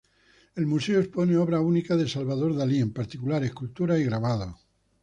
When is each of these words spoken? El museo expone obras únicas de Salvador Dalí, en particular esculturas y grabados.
El 0.55 0.65
museo 0.65 0.99
expone 0.99 1.37
obras 1.37 1.61
únicas 1.61 1.95
de 1.95 2.07
Salvador 2.07 2.55
Dalí, 2.55 2.79
en 2.79 2.91
particular 2.91 3.43
esculturas 3.43 3.99
y 3.99 4.05
grabados. 4.05 4.55